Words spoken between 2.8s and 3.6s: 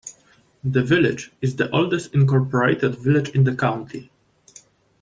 village in the